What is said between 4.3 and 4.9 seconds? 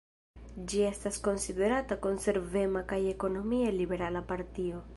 partio.